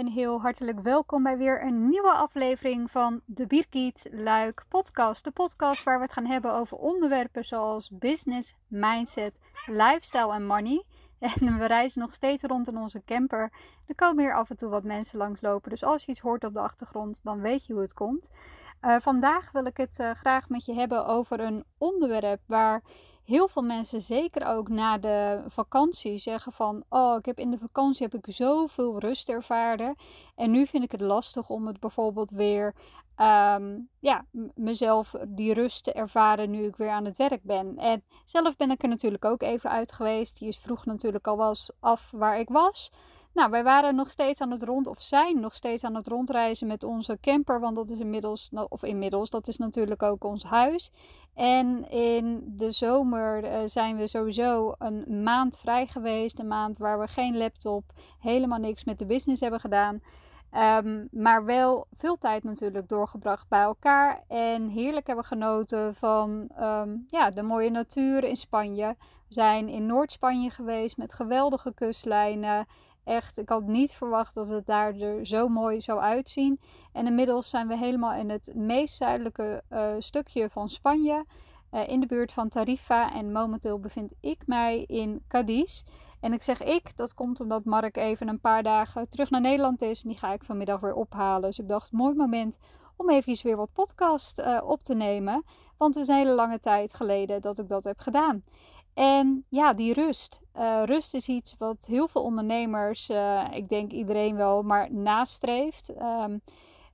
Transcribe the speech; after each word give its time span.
Een 0.00 0.08
heel 0.08 0.40
hartelijk 0.40 0.80
welkom 0.80 1.22
bij 1.22 1.38
weer 1.38 1.62
een 1.62 1.88
nieuwe 1.88 2.10
aflevering 2.10 2.90
van 2.90 3.20
de 3.24 3.46
Birgit 3.46 4.06
Luik 4.10 4.64
podcast. 4.68 5.24
De 5.24 5.30
podcast 5.30 5.82
waar 5.82 5.96
we 5.98 6.04
het 6.04 6.12
gaan 6.12 6.26
hebben 6.26 6.52
over 6.52 6.76
onderwerpen 6.76 7.44
zoals 7.44 7.90
business, 7.92 8.54
mindset, 8.68 9.38
lifestyle 9.66 10.32
en 10.32 10.46
money. 10.46 10.84
En 11.18 11.58
we 11.58 11.66
reizen 11.66 12.00
nog 12.00 12.12
steeds 12.12 12.42
rond 12.42 12.68
in 12.68 12.76
onze 12.76 13.02
camper. 13.04 13.52
Er 13.86 13.94
komen 13.94 14.24
hier 14.24 14.34
af 14.34 14.50
en 14.50 14.56
toe 14.56 14.68
wat 14.68 14.84
mensen 14.84 15.18
langslopen. 15.18 15.70
Dus 15.70 15.84
als 15.84 16.04
je 16.04 16.10
iets 16.10 16.20
hoort 16.20 16.44
op 16.44 16.52
de 16.52 16.60
achtergrond, 16.60 17.20
dan 17.24 17.40
weet 17.40 17.66
je 17.66 17.72
hoe 17.72 17.82
het 17.82 17.94
komt. 17.94 18.30
Uh, 18.82 18.96
vandaag 18.98 19.52
wil 19.52 19.64
ik 19.64 19.76
het 19.76 19.98
uh, 19.98 20.10
graag 20.10 20.48
met 20.48 20.64
je 20.64 20.74
hebben 20.74 21.06
over 21.06 21.40
een 21.40 21.64
onderwerp 21.78 22.40
waar 22.46 22.82
heel 23.24 23.48
veel 23.48 23.62
mensen, 23.62 24.00
zeker 24.00 24.46
ook 24.46 24.68
na 24.68 24.98
de 24.98 25.44
vakantie, 25.46 26.18
zeggen 26.18 26.52
van: 26.52 26.84
Oh, 26.88 27.16
ik 27.16 27.24
heb 27.24 27.38
in 27.38 27.50
de 27.50 27.58
vakantie 27.58 28.08
heb 28.10 28.24
ik 28.24 28.34
zoveel 28.34 28.98
rust 28.98 29.28
ervaren. 29.28 29.94
En 30.34 30.50
nu 30.50 30.66
vind 30.66 30.84
ik 30.84 30.92
het 30.92 31.00
lastig 31.00 31.48
om 31.48 31.66
het 31.66 31.80
bijvoorbeeld 31.80 32.30
weer. 32.30 32.74
Um, 33.16 33.88
ja, 33.98 34.24
mezelf 34.54 35.14
die 35.28 35.54
rust 35.54 35.84
te 35.84 35.92
ervaren 35.92 36.50
nu 36.50 36.64
ik 36.64 36.76
weer 36.76 36.90
aan 36.90 37.04
het 37.04 37.16
werk 37.16 37.42
ben. 37.42 37.76
En 37.76 38.04
zelf 38.24 38.56
ben 38.56 38.70
ik 38.70 38.82
er 38.82 38.88
natuurlijk 38.88 39.24
ook 39.24 39.42
even 39.42 39.70
uit 39.70 39.92
geweest. 39.92 40.38
Die 40.38 40.48
is 40.48 40.58
vroeg 40.58 40.84
natuurlijk 40.84 41.26
al 41.26 41.36
was 41.36 41.72
af 41.80 42.10
waar 42.10 42.38
ik 42.38 42.48
was. 42.48 42.90
Nou, 43.32 43.50
wij 43.50 43.64
waren 43.64 43.94
nog 43.94 44.10
steeds 44.10 44.40
aan 44.40 44.50
het 44.50 44.62
rond, 44.62 44.86
of 44.86 45.00
zijn 45.00 45.40
nog 45.40 45.54
steeds 45.54 45.84
aan 45.84 45.94
het 45.94 46.08
rondreizen 46.08 46.66
met 46.66 46.84
onze 46.84 47.18
camper. 47.20 47.60
Want 47.60 47.76
dat 47.76 47.90
is 47.90 47.98
inmiddels, 47.98 48.50
of 48.68 48.82
inmiddels, 48.82 49.30
dat 49.30 49.48
is 49.48 49.56
natuurlijk 49.56 50.02
ook 50.02 50.24
ons 50.24 50.42
huis. 50.44 50.90
En 51.34 51.90
in 51.90 52.44
de 52.56 52.70
zomer 52.70 53.44
uh, 53.44 53.58
zijn 53.64 53.96
we 53.96 54.06
sowieso 54.06 54.74
een 54.78 55.22
maand 55.22 55.58
vrij 55.58 55.86
geweest. 55.86 56.38
Een 56.38 56.48
maand 56.48 56.78
waar 56.78 56.98
we 56.98 57.08
geen 57.08 57.36
laptop, 57.36 57.84
helemaal 58.18 58.58
niks 58.58 58.84
met 58.84 58.98
de 58.98 59.06
business 59.06 59.40
hebben 59.40 59.60
gedaan. 59.60 60.02
Um, 60.84 61.08
maar 61.10 61.44
wel 61.44 61.86
veel 61.92 62.18
tijd 62.18 62.44
natuurlijk 62.44 62.88
doorgebracht 62.88 63.48
bij 63.48 63.62
elkaar. 63.62 64.24
En 64.28 64.68
heerlijk 64.68 65.06
hebben 65.06 65.24
genoten 65.24 65.94
van 65.94 66.48
um, 66.60 67.04
ja, 67.06 67.30
de 67.30 67.42
mooie 67.42 67.70
natuur 67.70 68.24
in 68.24 68.36
Spanje. 68.36 68.96
We 68.98 69.34
zijn 69.34 69.68
in 69.68 69.86
Noord-Spanje 69.86 70.50
geweest 70.50 70.96
met 70.96 71.12
geweldige 71.12 71.74
kustlijnen. 71.74 72.66
Echt, 73.04 73.38
ik 73.38 73.48
had 73.48 73.66
niet 73.66 73.92
verwacht 73.92 74.34
dat 74.34 74.48
het 74.48 74.66
daar 74.66 74.94
er 74.94 75.26
zo 75.26 75.48
mooi 75.48 75.80
zou 75.80 76.00
uitzien. 76.00 76.60
En 76.92 77.06
inmiddels 77.06 77.50
zijn 77.50 77.68
we 77.68 77.76
helemaal 77.76 78.12
in 78.12 78.30
het 78.30 78.52
meest 78.54 78.94
zuidelijke 78.94 79.62
uh, 79.70 79.94
stukje 79.98 80.50
van 80.50 80.68
Spanje. 80.68 81.24
Uh, 81.72 81.88
in 81.88 82.00
de 82.00 82.06
buurt 82.06 82.32
van 82.32 82.48
Tarifa. 82.48 83.12
En 83.14 83.32
momenteel 83.32 83.78
bevind 83.80 84.14
ik 84.20 84.46
mij 84.46 84.78
in 84.78 85.22
Cadiz. 85.28 85.82
En 86.20 86.32
ik 86.32 86.42
zeg 86.42 86.62
ik, 86.62 86.96
dat 86.96 87.14
komt 87.14 87.40
omdat 87.40 87.64
Mark 87.64 87.96
even 87.96 88.28
een 88.28 88.40
paar 88.40 88.62
dagen 88.62 89.08
terug 89.08 89.30
naar 89.30 89.40
Nederland 89.40 89.82
is. 89.82 90.02
En 90.02 90.08
die 90.08 90.18
ga 90.18 90.32
ik 90.32 90.44
vanmiddag 90.44 90.80
weer 90.80 90.94
ophalen. 90.94 91.42
Dus 91.42 91.58
ik 91.58 91.68
dacht, 91.68 91.92
mooi 91.92 92.14
moment 92.14 92.58
om 92.96 93.10
even 93.10 93.38
weer 93.42 93.56
wat 93.56 93.72
podcast 93.72 94.38
uh, 94.38 94.60
op 94.64 94.82
te 94.82 94.94
nemen. 94.94 95.44
Want 95.76 95.94
het 95.94 96.02
is 96.02 96.08
een 96.08 96.18
hele 96.18 96.34
lange 96.34 96.60
tijd 96.60 96.94
geleden 96.94 97.40
dat 97.40 97.58
ik 97.58 97.68
dat 97.68 97.84
heb 97.84 97.98
gedaan. 97.98 98.42
En 98.94 99.44
ja, 99.48 99.72
die 99.72 99.92
rust. 99.92 100.40
Uh, 100.56 100.82
rust 100.84 101.14
is 101.14 101.28
iets 101.28 101.54
wat 101.58 101.86
heel 101.86 102.08
veel 102.08 102.22
ondernemers, 102.22 103.10
uh, 103.10 103.44
ik 103.52 103.68
denk 103.68 103.92
iedereen 103.92 104.36
wel, 104.36 104.62
maar 104.62 104.92
nastreeft. 104.92 105.92
Um, 106.02 106.42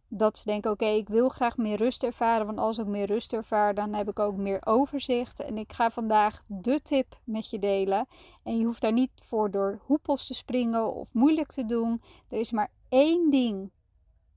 dat 0.08 0.38
ze 0.38 0.44
denken, 0.44 0.70
oké, 0.70 0.86
ik 0.86 1.08
wil 1.08 1.28
graag 1.28 1.56
meer 1.56 1.76
rust 1.76 2.02
ervaren. 2.02 2.46
Want 2.46 2.58
als 2.58 2.78
ik 2.78 2.86
meer 2.86 3.06
rust 3.06 3.32
ervaar, 3.32 3.74
dan 3.74 3.92
heb 3.92 4.08
ik 4.08 4.18
ook 4.18 4.36
meer 4.36 4.60
overzicht. 4.66 5.40
En 5.40 5.58
ik 5.58 5.72
ga 5.72 5.90
vandaag 5.90 6.42
de 6.46 6.80
tip 6.82 7.18
met 7.24 7.50
je 7.50 7.58
delen. 7.58 8.06
En 8.42 8.58
je 8.58 8.64
hoeft 8.64 8.80
daar 8.80 8.92
niet 8.92 9.10
voor 9.14 9.50
door 9.50 9.80
hoepels 9.84 10.26
te 10.26 10.34
springen 10.34 10.94
of 10.94 11.14
moeilijk 11.14 11.52
te 11.52 11.66
doen. 11.66 12.02
Er 12.28 12.38
is 12.38 12.52
maar 12.52 12.70
één 12.88 13.30
ding 13.30 13.70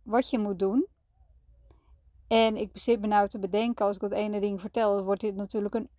wat 0.03 0.29
je 0.29 0.39
moet 0.39 0.59
doen. 0.59 0.87
En 2.27 2.57
ik 2.57 2.69
zit 2.73 3.01
me 3.01 3.07
nou 3.07 3.27
te 3.27 3.39
bedenken, 3.39 3.85
als 3.85 3.95
ik 3.95 4.01
dat 4.01 4.11
ene 4.11 4.39
ding 4.39 4.61
vertel, 4.61 5.03
wordt 5.03 5.21
dit 5.21 5.35
natuurlijk 5.35 5.75
een 5.75 5.89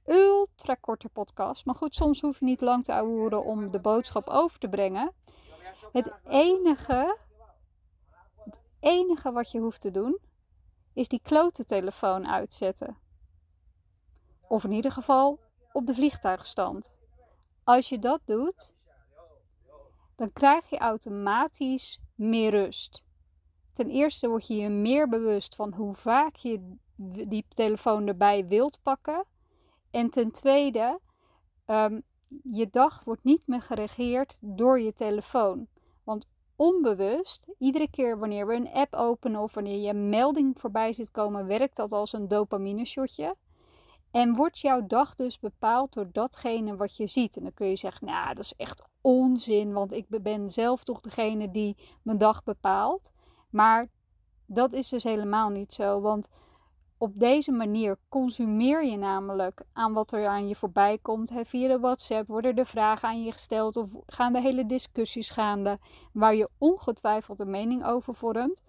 ultra 0.61 0.75
korte 0.81 1.09
podcast. 1.09 1.65
Maar 1.65 1.75
goed, 1.75 1.95
soms 1.95 2.21
hoef 2.21 2.39
je 2.39 2.45
niet 2.45 2.61
lang 2.61 2.85
te 2.85 2.93
ouwen 2.93 3.45
om 3.45 3.71
de 3.71 3.81
boodschap 3.81 4.29
over 4.29 4.59
te 4.59 4.69
brengen. 4.69 5.13
Het 5.93 6.13
enige, 6.29 7.17
het 8.45 8.61
enige 8.81 9.33
wat 9.33 9.51
je 9.51 9.59
hoeft 9.59 9.81
te 9.81 9.91
doen, 9.91 10.19
is 10.93 11.09
die 11.09 11.21
klote 11.23 11.65
telefoon 11.65 12.27
uitzetten. 12.27 12.97
Of 14.49 14.65
in 14.65 14.73
ieder 14.73 14.93
geval 14.93 15.39
op 15.73 15.87
de 15.87 15.95
vliegtuigstand. 15.95 16.93
Als 17.65 17.89
je 17.89 17.99
dat 17.99 18.21
doet, 18.25 18.75
dan 20.17 20.33
krijg 20.33 20.71
je 20.71 20.79
automatisch 20.79 22.01
meer 22.15 22.51
rust. 22.51 23.05
Ten 23.73 23.91
eerste 23.91 24.29
word 24.29 24.47
je 24.47 24.55
je 24.55 24.69
meer 24.69 25.09
bewust 25.09 25.55
van 25.55 25.73
hoe 25.75 25.95
vaak 25.95 26.37
je 26.37 26.77
die 27.29 27.47
telefoon 27.49 28.07
erbij 28.07 28.47
wilt 28.47 28.79
pakken. 28.83 29.25
En 29.91 30.11
ten 30.11 30.31
tweede, 30.31 31.01
um, 31.67 32.03
je 32.43 32.69
dag 32.71 33.05
wordt 33.05 33.25
niet 33.25 33.47
meer 33.47 33.63
geregeerd 33.63 34.39
door 34.41 34.81
je 34.81 34.93
telefoon. 34.93 35.67
Want 36.05 36.29
onbewust, 36.57 37.47
iedere 37.59 37.91
keer 37.91 38.19
wanneer 38.19 38.47
we 38.47 38.55
een 38.55 38.73
app 38.73 38.95
openen 38.95 39.41
of 39.41 39.55
wanneer 39.55 39.79
je 39.79 39.89
een 39.89 40.09
melding 40.09 40.61
voorbij 40.61 40.93
ziet 40.93 41.11
komen, 41.11 41.47
werkt 41.47 41.77
dat 41.77 41.93
als 41.93 42.13
een 42.13 42.29
dopamine 42.29 42.85
shotje. 42.85 43.37
En 44.11 44.35
wordt 44.35 44.59
jouw 44.59 44.87
dag 44.87 45.15
dus 45.15 45.39
bepaald 45.39 45.93
door 45.93 46.09
datgene 46.13 46.77
wat 46.77 46.97
je 46.97 47.07
ziet. 47.07 47.37
En 47.37 47.43
dan 47.43 47.55
kun 47.55 47.67
je 47.67 47.77
zeggen, 47.77 48.07
nou, 48.07 48.35
dat 48.35 48.45
is 48.45 48.55
echt 48.57 48.83
onzin, 49.01 49.73
want 49.73 49.93
ik 49.93 50.07
ben 50.23 50.51
zelf 50.51 50.85
toch 50.85 51.01
degene 51.01 51.51
die 51.51 51.77
mijn 52.03 52.19
dag 52.19 52.45
bepaalt. 52.45 53.11
Maar 53.51 53.89
dat 54.47 54.73
is 54.73 54.89
dus 54.89 55.03
helemaal 55.03 55.49
niet 55.49 55.73
zo. 55.73 56.01
Want 56.01 56.29
op 57.03 57.19
deze 57.19 57.53
manier 57.53 57.97
consumeer 58.09 58.85
je 58.85 58.97
namelijk 58.97 59.63
aan 59.73 59.93
wat 59.93 60.13
er 60.13 60.27
aan 60.27 60.49
je 60.49 60.55
voorbij 60.55 60.99
komt. 61.03 61.33
Via 61.43 61.69
de 61.69 61.79
WhatsApp 61.79 62.29
worden 62.29 62.57
er 62.57 62.67
vragen 62.67 63.09
aan 63.09 63.23
je 63.23 63.33
gesteld 63.33 63.77
of 63.77 63.91
gaan 64.07 64.33
de 64.33 64.41
hele 64.41 64.67
discussies 64.67 65.31
gaande 65.31 65.79
waar 66.13 66.35
je 66.35 66.49
ongetwijfeld 66.59 67.41
een 67.41 67.51
mening 67.51 67.85
over 67.85 68.15
vormt. 68.15 68.63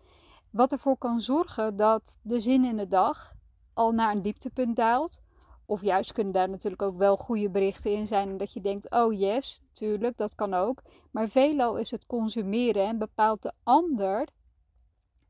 Wat 0.50 0.72
ervoor 0.72 0.98
kan 0.98 1.20
zorgen 1.20 1.76
dat 1.76 2.20
de 2.22 2.40
zin 2.40 2.66
in 2.66 2.78
de 2.78 2.88
dag 2.88 3.34
al 3.74 3.92
naar 3.92 4.16
een 4.16 4.22
dieptepunt 4.22 4.76
daalt. 4.76 5.22
Of 5.66 5.82
juist 5.82 6.12
kunnen 6.12 6.34
daar 6.34 6.50
natuurlijk 6.50 6.82
ook 6.82 6.98
wel 6.98 7.18
goede 7.18 7.50
berichten 7.50 7.92
in 7.92 8.08
zijn. 8.08 8.38
Dat 8.38 8.54
je 8.54 8.62
denkt, 8.62 8.92
oh 8.92 9.20
yes, 9.20 9.62
tuurlijk, 9.72 10.18
dat 10.18 10.36
kan 10.36 10.54
ook. 10.54 10.82
Maar 11.12 11.28
veelal 11.28 11.78
is 11.78 11.92
het 11.92 12.06
consumeren 12.06 12.88
en 12.88 12.98
bepaalt 12.98 13.42
de 13.42 13.52
ander 13.64 14.28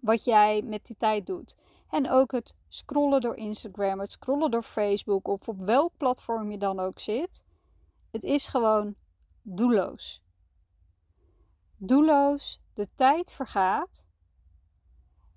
wat 0.01 0.23
jij 0.23 0.61
met 0.61 0.85
die 0.85 0.95
tijd 0.97 1.25
doet. 1.25 1.55
En 1.89 2.09
ook 2.09 2.31
het 2.31 2.55
scrollen 2.67 3.21
door 3.21 3.35
Instagram, 3.35 3.99
het 3.99 4.11
scrollen 4.11 4.51
door 4.51 4.63
Facebook 4.63 5.27
of 5.27 5.47
op 5.47 5.59
welk 5.59 5.97
platform 5.97 6.51
je 6.51 6.57
dan 6.57 6.79
ook 6.79 6.99
zit. 6.99 7.43
Het 8.11 8.23
is 8.23 8.47
gewoon 8.47 8.95
doelloos. 9.41 10.21
Doelloos, 11.77 12.61
de 12.73 12.87
tijd 12.93 13.31
vergaat, 13.31 14.03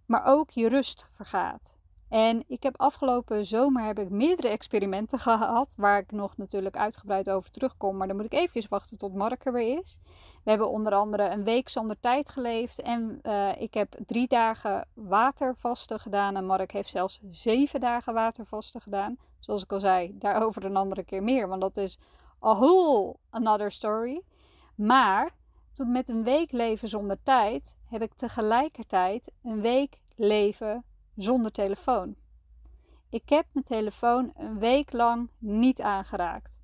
maar 0.07 0.25
ook 0.25 0.51
je 0.51 0.69
rust 0.69 1.09
vergaat. 1.11 1.74
En 2.15 2.45
ik 2.47 2.63
heb 2.63 2.81
afgelopen 2.81 3.45
zomer 3.45 3.85
heb 3.85 3.99
ik 3.99 4.11
meerdere 4.11 4.49
experimenten 4.49 5.19
gehad, 5.29 5.75
waar 5.77 5.99
ik 5.99 6.13
nog 6.13 6.37
natuurlijk 6.37 6.77
uitgebreid 6.77 7.31
over 7.31 7.51
terugkom. 7.51 7.97
Maar 7.97 8.07
dan 8.07 8.17
moet 8.17 8.25
ik 8.25 8.33
even 8.35 8.67
wachten 8.69 8.99
tot 8.99 9.15
Mark 9.15 9.45
er 9.45 9.53
weer 9.53 9.79
is. 9.79 9.99
We 10.45 10.51
hebben 10.51 10.69
onder 10.69 10.93
andere 10.93 11.29
een 11.29 11.45
week 11.45 11.69
zonder 11.69 12.01
tijd 12.01 12.29
geleefd 12.29 12.83
en 12.83 13.21
uh, 13.23 13.61
ik 13.61 13.75
heb 13.75 13.95
drie 14.07 14.29
dagen 14.29 14.89
watervasten 14.93 16.01
gedaan. 16.01 16.37
En 16.37 16.47
Mark 16.47 16.73
heeft 16.73 16.91
zelfs 16.91 17.21
zeven 17.29 17.81
dagen 17.81 18.15
watervasten 18.15 18.81
gedaan. 18.81 19.17
Zoals 19.39 19.63
ik 19.63 19.73
al 19.73 19.81
zei, 19.81 20.19
daarover 20.19 20.65
een 20.65 20.77
andere 20.77 21.05
keer 21.05 21.23
meer, 21.23 21.49
want 21.49 21.61
dat 21.61 21.77
is 21.77 21.99
a 22.45 22.55
whole 22.55 23.17
another 23.31 23.71
story. 23.71 24.23
Maar 24.75 25.31
toen 25.73 25.93
met 25.93 26.09
een 26.09 26.25
week 26.25 26.53
leven 26.53 26.89
zonder 26.89 27.19
tijd, 27.23 27.77
heb 27.89 28.03
ik 28.03 28.15
tegelijkertijd 28.15 29.33
een 29.43 29.61
week 29.61 29.99
leven 30.17 30.85
zonder 31.17 31.53
telefoon. 31.53 32.15
Ik 33.11 33.29
heb 33.29 33.47
mijn 33.53 33.65
telefoon 33.65 34.33
een 34.37 34.59
week 34.59 34.93
lang 34.93 35.31
niet 35.39 35.81
aangeraakt. 35.81 36.59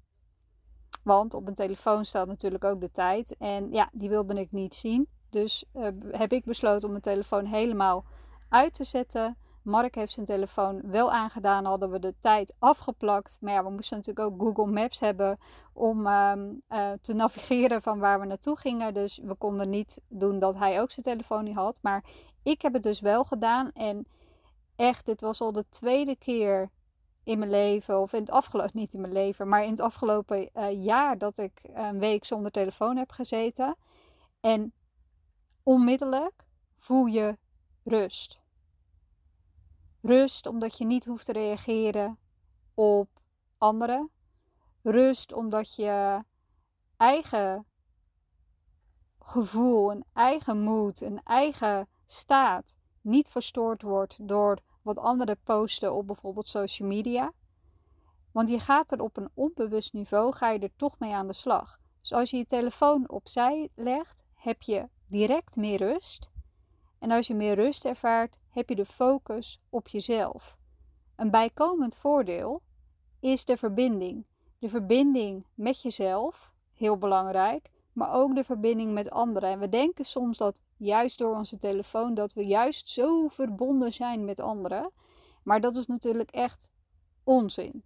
Want 1.02 1.34
op 1.34 1.42
mijn 1.42 1.54
telefoon 1.54 2.04
staat 2.04 2.26
natuurlijk 2.26 2.64
ook 2.64 2.80
de 2.80 2.90
tijd. 2.90 3.36
En 3.36 3.72
ja, 3.72 3.88
die 3.92 4.08
wilde 4.08 4.34
ik 4.34 4.52
niet 4.52 4.74
zien. 4.74 5.08
Dus 5.30 5.64
uh, 5.74 5.88
heb 6.10 6.32
ik 6.32 6.44
besloten 6.44 6.84
om 6.84 6.90
mijn 6.90 7.02
telefoon 7.02 7.44
helemaal 7.44 8.04
uit 8.48 8.74
te 8.74 8.84
zetten. 8.84 9.36
Mark 9.62 9.94
heeft 9.94 10.12
zijn 10.12 10.26
telefoon 10.26 10.80
wel 10.90 11.12
aangedaan, 11.12 11.64
hadden 11.64 11.90
we 11.90 11.98
de 11.98 12.14
tijd 12.18 12.54
afgeplakt. 12.58 13.38
Maar 13.40 13.52
ja, 13.52 13.64
we 13.64 13.70
moesten 13.70 13.96
natuurlijk 13.96 14.26
ook 14.26 14.40
Google 14.40 14.72
Maps 14.72 15.00
hebben 15.00 15.38
om 15.72 16.06
uh, 16.06 16.32
uh, 16.68 16.92
te 17.00 17.12
navigeren 17.12 17.82
van 17.82 17.98
waar 17.98 18.20
we 18.20 18.26
naartoe 18.26 18.56
gingen. 18.56 18.94
Dus 18.94 19.20
we 19.22 19.34
konden 19.34 19.70
niet 19.70 20.00
doen 20.08 20.38
dat 20.38 20.58
hij 20.58 20.80
ook 20.80 20.90
zijn 20.90 21.06
telefoon 21.06 21.44
niet 21.44 21.54
had. 21.54 21.78
Maar 21.82 22.04
ik 22.42 22.62
heb 22.62 22.72
het 22.72 22.82
dus 22.82 23.00
wel 23.00 23.24
gedaan. 23.24 23.72
En 23.72 24.06
echt, 24.80 25.06
dit 25.06 25.20
was 25.20 25.40
al 25.40 25.52
de 25.52 25.68
tweede 25.68 26.16
keer 26.16 26.70
in 27.24 27.38
mijn 27.38 27.50
leven, 27.50 28.00
of 28.00 28.12
in 28.12 28.20
het 28.20 28.30
afgelopen, 28.30 28.70
niet 28.74 28.94
in 28.94 29.00
mijn 29.00 29.12
leven, 29.12 29.48
maar 29.48 29.64
in 29.64 29.70
het 29.70 29.80
afgelopen 29.80 30.50
uh, 30.54 30.84
jaar 30.84 31.18
dat 31.18 31.38
ik 31.38 31.60
een 31.62 31.98
week 31.98 32.24
zonder 32.24 32.50
telefoon 32.50 32.96
heb 32.96 33.10
gezeten. 33.10 33.76
En 34.40 34.72
onmiddellijk 35.62 36.46
voel 36.74 37.06
je 37.06 37.38
rust. 37.84 38.40
Rust 40.00 40.46
omdat 40.46 40.78
je 40.78 40.84
niet 40.84 41.04
hoeft 41.04 41.26
te 41.26 41.32
reageren 41.32 42.18
op 42.74 43.08
anderen. 43.58 44.10
Rust 44.82 45.32
omdat 45.32 45.74
je 45.74 46.24
eigen 46.96 47.66
gevoel, 49.18 49.90
een 49.90 50.04
eigen 50.12 50.60
moed, 50.60 51.00
een 51.00 51.20
eigen 51.24 51.88
staat 52.06 52.74
niet 53.00 53.28
verstoord 53.28 53.82
wordt 53.82 54.28
door 54.28 54.58
wat 54.82 54.98
anderen 54.98 55.38
posten 55.44 55.94
op 55.94 56.06
bijvoorbeeld 56.06 56.48
social 56.48 56.88
media. 56.88 57.32
Want 58.32 58.48
je 58.48 58.58
gaat 58.58 58.92
er 58.92 59.02
op 59.02 59.16
een 59.16 59.30
onbewust 59.34 59.92
niveau, 59.92 60.34
ga 60.34 60.50
je 60.50 60.58
er 60.58 60.76
toch 60.76 60.98
mee 60.98 61.14
aan 61.14 61.26
de 61.26 61.32
slag. 61.32 61.78
Dus 62.00 62.12
als 62.12 62.30
je 62.30 62.36
je 62.36 62.46
telefoon 62.46 63.08
opzij 63.08 63.68
legt, 63.74 64.22
heb 64.34 64.62
je 64.62 64.88
direct 65.06 65.56
meer 65.56 65.78
rust. 65.78 66.30
En 66.98 67.10
als 67.10 67.26
je 67.26 67.34
meer 67.34 67.54
rust 67.54 67.84
ervaart, 67.84 68.38
heb 68.50 68.68
je 68.68 68.74
de 68.74 68.84
focus 68.84 69.60
op 69.68 69.88
jezelf. 69.88 70.56
Een 71.16 71.30
bijkomend 71.30 71.96
voordeel 71.96 72.62
is 73.20 73.44
de 73.44 73.56
verbinding. 73.56 74.24
De 74.58 74.68
verbinding 74.68 75.44
met 75.54 75.82
jezelf, 75.82 76.52
heel 76.74 76.96
belangrijk, 76.96 77.70
maar 77.92 78.12
ook 78.12 78.34
de 78.34 78.44
verbinding 78.44 78.92
met 78.92 79.10
anderen. 79.10 79.50
En 79.50 79.58
we 79.58 79.68
denken 79.68 80.04
soms 80.04 80.38
dat 80.38 80.60
juist 80.76 81.18
door 81.18 81.36
onze 81.36 81.58
telefoon 81.58 82.14
dat 82.14 82.32
we 82.32 82.46
juist 82.46 82.88
zo 82.88 83.28
verbonden 83.28 83.92
zijn 83.92 84.24
met 84.24 84.40
anderen. 84.40 84.90
Maar 85.42 85.60
dat 85.60 85.76
is 85.76 85.86
natuurlijk 85.86 86.30
echt 86.30 86.70
onzin. 87.24 87.82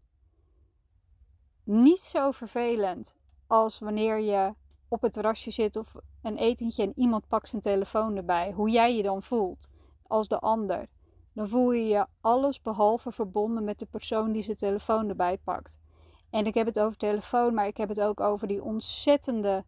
Niet 1.65 2.01
zo 2.01 2.31
vervelend 2.31 3.17
als 3.47 3.79
wanneer 3.79 4.21
je 4.21 4.55
op 4.89 5.03
het 5.03 5.13
terrasje 5.13 5.51
zit 5.51 5.77
of 5.77 5.95
een 6.23 6.37
etentje 6.37 6.83
en 6.83 6.93
iemand 6.97 7.29
pakt 7.29 7.49
zijn 7.49 7.63
telefoon 7.63 8.17
erbij. 8.17 8.53
Hoe 8.53 8.71
jij 8.71 8.97
je 8.97 9.03
dan 9.03 9.23
voelt 9.23 9.69
als 10.07 10.29
de 10.29 10.39
ander. 10.39 10.87
Dan 11.33 11.49
voel 11.49 11.73
je 11.73 11.87
je 11.87 12.07
alles 12.21 12.63
behalve 12.63 13.13
verbonden 13.13 13.65
met 13.65 13.79
de 13.79 13.87
persoon 13.87 14.33
die 14.33 14.43
zijn 14.43 14.57
telefoon 14.57 15.09
erbij 15.09 15.39
pakt. 15.39 15.79
En 16.31 16.47
ik 16.47 16.55
heb 16.55 16.67
het 16.67 16.81
over 16.81 16.99
telefoon, 16.99 17.55
maar 17.55 17.67
ik 17.67 17.77
heb 17.77 17.89
het 17.89 18.01
ook 18.01 18.21
over 18.21 18.49
die 18.49 18.63
ontzettende 18.63 19.65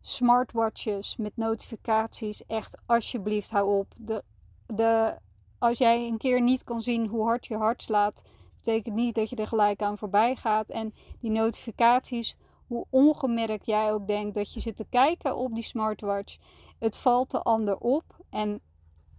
smartwatches 0.00 1.16
met 1.16 1.36
notificaties. 1.36 2.46
Echt, 2.46 2.78
alsjeblieft, 2.86 3.50
hou 3.50 3.78
op. 3.78 3.86
De, 4.00 4.22
de, 4.66 5.16
als 5.58 5.78
jij 5.78 6.06
een 6.06 6.18
keer 6.18 6.40
niet 6.40 6.64
kan 6.64 6.80
zien 6.80 7.06
hoe 7.06 7.24
hard 7.24 7.46
je 7.46 7.56
hart 7.56 7.82
slaat, 7.82 8.22
betekent 8.56 8.94
niet 8.94 9.14
dat 9.14 9.30
je 9.30 9.36
er 9.36 9.46
gelijk 9.46 9.82
aan 9.82 9.98
voorbij 9.98 10.36
gaat. 10.36 10.70
En 10.70 10.94
die 11.20 11.30
notificaties, 11.30 12.36
hoe 12.66 12.86
ongemerkt 12.90 13.66
jij 13.66 13.92
ook 13.92 14.06
denkt 14.06 14.34
dat 14.34 14.52
je 14.52 14.60
zit 14.60 14.76
te 14.76 14.86
kijken 14.90 15.36
op 15.36 15.54
die 15.54 15.64
smartwatch, 15.64 16.36
het 16.78 16.96
valt 16.96 17.30
de 17.30 17.42
ander 17.42 17.76
op. 17.76 18.04
En 18.30 18.60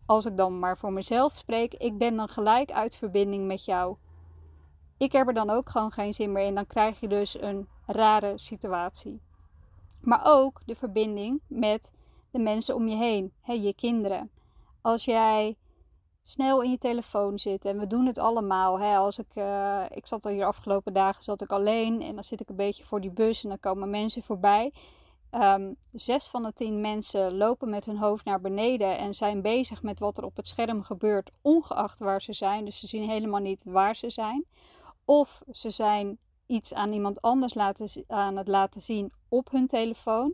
als 0.05 0.25
ik 0.25 0.37
dan 0.37 0.59
maar 0.59 0.77
voor 0.77 0.93
mezelf 0.93 1.33
spreek, 1.33 1.73
ik 1.73 1.97
ben 1.97 2.15
dan 2.15 2.27
gelijk 2.27 2.71
uit 2.71 2.95
verbinding 2.95 3.47
met 3.47 3.65
jou. 3.65 3.95
Ik 4.97 5.11
heb 5.11 5.27
er 5.27 5.33
dan 5.33 5.49
ook 5.49 5.69
gewoon 5.69 5.91
geen 5.91 6.13
zin 6.13 6.31
meer 6.31 6.45
in. 6.45 6.55
Dan 6.55 6.67
krijg 6.67 6.99
je 6.99 7.07
dus 7.07 7.41
een 7.41 7.67
rare 7.85 8.33
situatie. 8.35 9.21
Maar 10.01 10.21
ook 10.23 10.61
de 10.65 10.75
verbinding 10.75 11.41
met 11.47 11.91
de 12.31 12.39
mensen 12.39 12.75
om 12.75 12.87
je 12.87 12.95
heen, 12.95 13.33
hè, 13.41 13.53
je 13.53 13.73
kinderen. 13.73 14.29
Als 14.81 15.05
jij 15.05 15.55
snel 16.21 16.61
in 16.61 16.71
je 16.71 16.77
telefoon 16.77 17.39
zit 17.39 17.65
en 17.65 17.77
we 17.79 17.87
doen 17.87 18.05
het 18.05 18.17
allemaal. 18.17 18.79
Hè, 18.79 18.95
als 18.95 19.19
ik, 19.19 19.35
uh, 19.35 19.83
ik 19.89 20.07
zat 20.07 20.25
al 20.25 20.31
hier 20.31 20.45
afgelopen 20.45 20.93
dagen 20.93 21.23
zat 21.23 21.41
ik 21.41 21.51
alleen 21.51 22.01
en 22.01 22.13
dan 22.13 22.23
zit 22.23 22.41
ik 22.41 22.49
een 22.49 22.55
beetje 22.55 22.83
voor 22.83 23.01
die 23.01 23.11
bus 23.11 23.43
en 23.43 23.49
dan 23.49 23.59
komen 23.59 23.89
mensen 23.89 24.23
voorbij. 24.23 24.73
Um, 25.31 25.75
zes 25.91 26.27
van 26.27 26.43
de 26.43 26.53
tien 26.53 26.81
mensen 26.81 27.37
lopen 27.37 27.69
met 27.69 27.85
hun 27.85 27.97
hoofd 27.97 28.25
naar 28.25 28.41
beneden 28.41 28.97
en 28.97 29.13
zijn 29.13 29.41
bezig 29.41 29.83
met 29.83 29.99
wat 29.99 30.17
er 30.17 30.23
op 30.23 30.35
het 30.35 30.47
scherm 30.47 30.83
gebeurt, 30.83 31.31
ongeacht 31.41 31.99
waar 31.99 32.21
ze 32.21 32.33
zijn. 32.33 32.65
Dus 32.65 32.79
ze 32.79 32.87
zien 32.87 33.09
helemaal 33.09 33.39
niet 33.39 33.61
waar 33.65 33.95
ze 33.95 34.09
zijn. 34.09 34.45
Of 35.05 35.41
ze 35.51 35.69
zijn 35.69 36.17
iets 36.51 36.73
aan 36.73 36.91
iemand 36.91 37.21
anders 37.21 37.53
laten, 37.53 38.05
aan 38.07 38.37
het 38.37 38.47
laten 38.47 38.81
zien 38.81 39.11
op 39.29 39.51
hun 39.51 39.67
telefoon. 39.67 40.33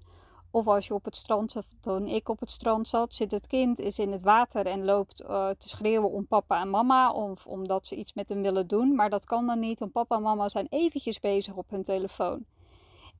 Of 0.52 0.68
als 0.68 0.88
je 0.88 0.94
op 0.94 1.06
het 1.06 1.16
strand 1.16 1.52
zat, 1.52 1.66
toen 1.80 2.08
ik 2.08 2.30
op 2.30 2.40
het 2.40 2.52
strand 2.52 2.88
zat, 2.88 3.14
zit 3.14 3.32
het 3.32 3.48
kind 3.48 3.80
is 3.80 4.00
in 4.00 4.12
het 4.12 4.24
water 4.24 4.66
en 4.66 4.86
loopt 4.86 5.22
uh, 5.22 5.50
te 5.50 5.70
schreeuwen 5.70 6.12
om 6.12 6.28
papa 6.28 6.62
en 6.62 6.70
mama. 6.70 7.12
Of 7.12 7.46
omdat 7.46 7.88
ze 7.88 7.96
iets 7.96 8.14
met 8.14 8.30
hem 8.30 8.42
willen 8.42 8.68
doen. 8.68 8.96
Maar 8.96 9.10
dat 9.10 9.26
kan 9.26 9.48
dan 9.48 9.60
niet, 9.60 9.80
want 9.80 9.92
papa 9.92 10.16
en 10.16 10.22
mama 10.22 10.50
zijn 10.50 10.68
eventjes 10.70 11.20
bezig 11.20 11.54
op 11.54 11.70
hun 11.70 11.84
telefoon. 11.84 12.46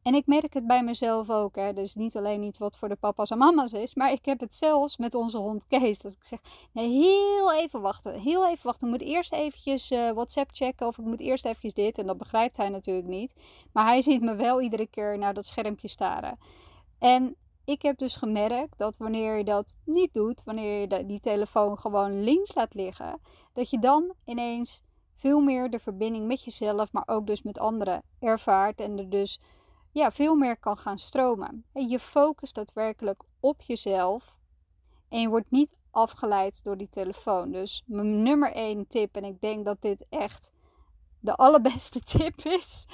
En 0.08 0.14
ik 0.14 0.26
merk 0.26 0.54
het 0.54 0.68
bij 0.68 0.84
mezelf 0.84 1.30
ook. 1.30 1.56
Hè. 1.56 1.74
Dus 1.74 1.96
niet 1.96 2.18
alleen 2.18 2.44
iets 2.44 2.60
wat 2.60 2.78
voor 2.78 2.90
de 2.90 2.96
papa's 2.96 3.30
en 3.30 3.38
mama's 3.38 3.74
is. 3.74 3.96
Maar 3.96 4.12
ik 4.12 4.26
heb 4.26 4.40
het 4.40 4.54
zelfs 4.54 4.98
met 4.98 5.16
onze 5.16 5.38
hond 5.38 5.68
Kees. 5.68 6.02
Dat 6.02 6.12
ik 6.12 6.24
zeg, 6.24 6.40
nee, 6.72 6.90
heel 6.90 7.54
even 7.54 7.82
wachten. 7.82 8.20
Heel 8.20 8.48
even 8.48 8.66
wachten. 8.66 8.88
Ik 8.88 8.94
moet 8.94 9.08
eerst 9.08 9.34
eventjes 9.34 9.92
uh, 9.92 10.12
WhatsApp 10.12 10.50
checken. 10.54 10.88
Of 10.88 10.98
ik 10.98 11.06
moet 11.06 11.20
eerst 11.20 11.46
eventjes 11.46 11.74
dit. 11.74 11.98
En 11.98 12.06
dat 12.06 12.18
begrijpt 12.18 12.58
hij 12.58 12.70
natuurlijk 12.70 13.08
niet. 13.08 13.34
Maar 13.72 13.86
hij 13.86 14.02
ziet 14.02 14.22
me 14.22 14.36
wel 14.36 14.62
iedere 14.62 14.88
keer 14.88 15.18
naar 15.18 15.34
dat 15.34 15.46
schermpje 15.46 15.88
staren. 15.88 16.38
En 17.00 17.36
ik 17.66 17.82
heb 17.82 17.98
dus 17.98 18.16
gemerkt 18.16 18.78
dat 18.78 18.98
wanneer 18.98 19.38
je 19.38 19.44
dat 19.44 19.76
niet 19.86 20.14
doet. 20.14 20.44
Wanneer 20.44 20.80
je 20.80 21.06
die 21.06 21.20
telefoon 21.20 21.80
gewoon 21.80 22.24
links 22.24 22.56
laat 22.56 22.74
liggen. 22.74 23.22
Dat 23.54 23.70
je 23.70 23.80
dan 23.80 24.14
ineens 24.26 24.82
veel 25.16 25.40
meer 25.40 25.70
de 25.70 25.80
verbinding 25.80 26.28
met 26.28 26.44
jezelf. 26.44 26.92
Maar 26.92 27.04
ook 27.06 27.28
dus 27.28 27.42
met 27.42 27.60
anderen 27.60 28.04
ervaart. 28.20 28.82
En 28.82 28.98
er 28.98 29.10
dus 29.10 29.40
ja, 29.92 30.12
veel 30.12 30.36
meer 30.36 30.58
kan 30.58 30.78
gaan 30.78 30.98
stromen. 30.98 31.66
En 31.74 31.90
je 31.90 32.00
focust 32.00 32.56
daadwerkelijk 32.56 33.24
op 33.40 33.62
jezelf 33.62 34.38
en 35.10 35.22
je 35.22 35.30
wordt 35.30 35.52
niet 35.52 35.76
afgeleid 35.92 36.64
door 36.64 36.78
die 36.78 36.90
telefoon. 36.90 37.52
Dus 37.52 37.84
mijn 37.86 38.24
nummer 38.24 38.52
één 38.52 38.88
tip, 38.88 39.16
en 39.16 39.24
ik 39.24 39.42
denk 39.42 39.66
dat 39.66 39.82
dit 39.82 40.06
echt 40.10 40.52
de 41.20 41.36
allerbeste 41.46 42.00
tip 42.00 42.36
is. 42.44 42.86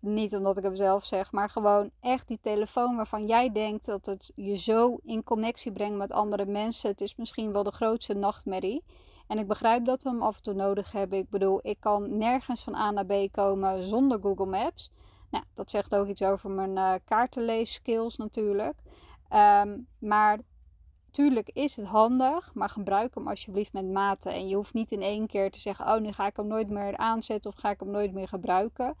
Niet 0.00 0.34
omdat 0.34 0.56
ik 0.56 0.62
hem 0.62 0.74
zelf 0.74 1.04
zeg, 1.04 1.32
maar 1.32 1.50
gewoon 1.50 1.90
echt 2.00 2.28
die 2.28 2.38
telefoon 2.40 2.96
waarvan 2.96 3.26
jij 3.26 3.52
denkt 3.52 3.86
dat 3.86 4.06
het 4.06 4.32
je 4.34 4.56
zo 4.56 4.98
in 5.04 5.24
connectie 5.24 5.72
brengt 5.72 5.96
met 5.96 6.12
andere 6.12 6.46
mensen. 6.46 6.90
Het 6.90 7.00
is 7.00 7.16
misschien 7.16 7.52
wel 7.52 7.62
de 7.62 7.72
grootste 7.72 8.14
nachtmerrie. 8.14 8.84
En 9.26 9.38
ik 9.38 9.46
begrijp 9.46 9.84
dat 9.84 10.02
we 10.02 10.08
hem 10.08 10.22
af 10.22 10.36
en 10.36 10.42
toe 10.42 10.54
nodig 10.54 10.92
hebben. 10.92 11.18
Ik 11.18 11.30
bedoel, 11.30 11.60
ik 11.62 11.80
kan 11.80 12.16
nergens 12.16 12.62
van 12.62 12.74
A 12.74 12.90
naar 12.90 13.06
B 13.06 13.32
komen 13.32 13.82
zonder 13.82 14.20
Google 14.20 14.46
Maps. 14.46 14.90
Nou, 15.30 15.44
dat 15.54 15.70
zegt 15.70 15.94
ook 15.94 16.06
iets 16.06 16.22
over 16.22 16.50
mijn 16.50 16.76
uh, 16.76 16.94
kaartenleeskills 17.04 18.16
natuurlijk. 18.16 18.78
Um, 19.62 19.86
maar 19.98 20.38
tuurlijk 21.10 21.50
is 21.52 21.76
het 21.76 21.86
handig, 21.86 22.54
maar 22.54 22.70
gebruik 22.70 23.14
hem 23.14 23.28
alsjeblieft 23.28 23.72
met 23.72 23.92
mate. 23.92 24.30
En 24.30 24.48
je 24.48 24.54
hoeft 24.54 24.74
niet 24.74 24.92
in 24.92 25.02
één 25.02 25.26
keer 25.26 25.50
te 25.50 25.60
zeggen: 25.60 25.86
Oh, 25.86 26.00
nu 26.00 26.12
ga 26.12 26.26
ik 26.26 26.36
hem 26.36 26.46
nooit 26.46 26.70
meer 26.70 26.96
aanzetten 26.96 27.50
of 27.50 27.60
ga 27.60 27.70
ik 27.70 27.80
hem 27.80 27.90
nooit 27.90 28.12
meer 28.12 28.28
gebruiken. 28.28 28.96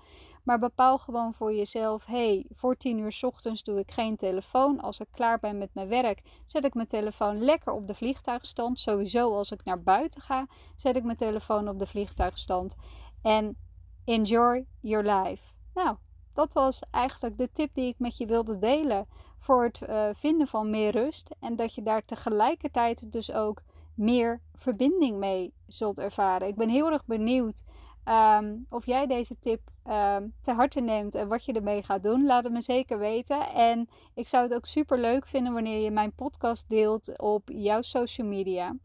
Maar 0.48 0.58
bepaal 0.58 0.98
gewoon 0.98 1.34
voor 1.34 1.54
jezelf: 1.54 2.04
hey, 2.04 2.46
voor 2.50 2.76
10 2.76 2.98
uur 2.98 3.18
ochtends 3.20 3.62
doe 3.62 3.78
ik 3.78 3.90
geen 3.90 4.16
telefoon. 4.16 4.80
Als 4.80 5.00
ik 5.00 5.06
klaar 5.10 5.38
ben 5.38 5.58
met 5.58 5.74
mijn 5.74 5.88
werk, 5.88 6.22
zet 6.44 6.64
ik 6.64 6.74
mijn 6.74 6.86
telefoon 6.86 7.38
lekker 7.38 7.72
op 7.72 7.86
de 7.86 7.94
vliegtuigstand. 7.94 8.80
Sowieso 8.80 9.34
als 9.34 9.50
ik 9.50 9.64
naar 9.64 9.82
buiten 9.82 10.20
ga, 10.20 10.46
zet 10.76 10.96
ik 10.96 11.04
mijn 11.04 11.16
telefoon 11.16 11.68
op 11.68 11.78
de 11.78 11.86
vliegtuigstand. 11.86 12.76
En 13.22 13.56
enjoy 14.04 14.66
your 14.80 15.12
life. 15.12 15.54
Nou, 15.74 15.96
dat 16.38 16.52
was 16.52 16.80
eigenlijk 16.90 17.38
de 17.38 17.52
tip 17.52 17.74
die 17.74 17.88
ik 17.88 17.98
met 17.98 18.16
je 18.16 18.26
wilde 18.26 18.58
delen 18.58 19.06
voor 19.36 19.64
het 19.64 19.80
uh, 19.88 20.08
vinden 20.12 20.46
van 20.46 20.70
meer 20.70 20.90
rust. 20.90 21.34
En 21.40 21.56
dat 21.56 21.74
je 21.74 21.82
daar 21.82 22.04
tegelijkertijd 22.04 23.12
dus 23.12 23.32
ook 23.32 23.62
meer 23.94 24.40
verbinding 24.54 25.18
mee 25.18 25.52
zult 25.66 25.98
ervaren. 25.98 26.48
Ik 26.48 26.56
ben 26.56 26.68
heel 26.68 26.92
erg 26.92 27.04
benieuwd 27.04 27.62
um, 28.04 28.66
of 28.70 28.86
jij 28.86 29.06
deze 29.06 29.38
tip 29.38 29.60
um, 29.86 30.34
te 30.42 30.52
harte 30.52 30.80
neemt 30.80 31.14
en 31.14 31.28
wat 31.28 31.44
je 31.44 31.52
ermee 31.52 31.82
gaat 31.82 32.02
doen. 32.02 32.26
Laat 32.26 32.44
het 32.44 32.52
me 32.52 32.60
zeker 32.60 32.98
weten. 32.98 33.48
En 33.48 33.88
ik 34.14 34.26
zou 34.26 34.42
het 34.42 34.54
ook 34.54 34.66
super 34.66 34.98
leuk 34.98 35.26
vinden 35.26 35.52
wanneer 35.52 35.84
je 35.84 35.90
mijn 35.90 36.14
podcast 36.14 36.68
deelt 36.68 37.18
op 37.18 37.48
jouw 37.52 37.82
social 37.82 38.26
media. 38.26 38.76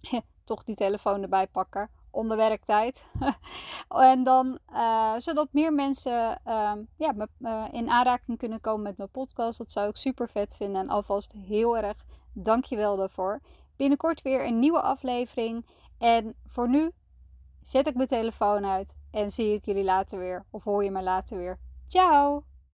Toch 0.44 0.64
die 0.64 0.74
telefoon 0.74 1.22
erbij 1.22 1.46
pakken 1.46 1.90
onder 2.12 2.36
werktijd. 2.36 3.02
en 3.88 4.24
dan, 4.24 4.58
uh, 4.72 5.14
zodat 5.18 5.48
meer 5.52 5.72
mensen 5.72 6.40
uh, 6.46 6.72
ja, 6.96 7.14
uh, 7.38 7.64
in 7.70 7.90
aanraking 7.90 8.38
kunnen 8.38 8.60
komen 8.60 8.82
met 8.82 8.96
mijn 8.96 9.10
podcast. 9.10 9.58
Dat 9.58 9.72
zou 9.72 9.88
ik 9.88 9.96
super 9.96 10.28
vet 10.28 10.56
vinden. 10.56 10.80
En 10.80 10.88
alvast 10.88 11.32
heel 11.32 11.76
erg 11.76 12.04
dankjewel 12.32 12.96
daarvoor. 12.96 13.40
Binnenkort 13.76 14.22
weer 14.22 14.46
een 14.46 14.58
nieuwe 14.58 14.80
aflevering. 14.80 15.66
En 15.98 16.34
voor 16.46 16.68
nu 16.68 16.92
zet 17.60 17.86
ik 17.86 17.94
mijn 17.94 18.08
telefoon 18.08 18.66
uit. 18.66 18.94
En 19.10 19.30
zie 19.30 19.54
ik 19.54 19.64
jullie 19.64 19.84
later 19.84 20.18
weer. 20.18 20.44
Of 20.50 20.64
hoor 20.64 20.84
je 20.84 20.90
me 20.90 21.02
later 21.02 21.36
weer. 21.36 21.58
Ciao! 21.86 22.51